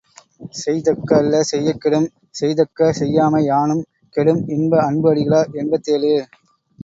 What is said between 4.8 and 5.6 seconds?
அன்பு அடிகளார்